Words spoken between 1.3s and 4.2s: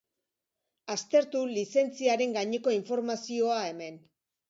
lizentziaren gaineko informazioa hemen.